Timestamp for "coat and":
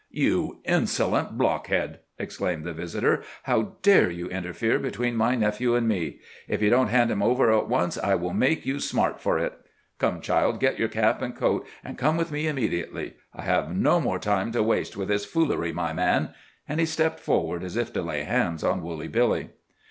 11.35-11.99